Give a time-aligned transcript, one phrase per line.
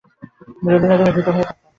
[0.63, 1.61] যদি না তুমি ভীত হয়ে থাকো।